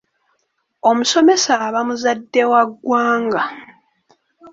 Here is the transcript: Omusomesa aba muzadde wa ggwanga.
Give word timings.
Omusomesa 0.89 1.53
aba 1.67 1.81
muzadde 1.87 2.41
wa 2.51 2.61
ggwanga. 2.69 3.41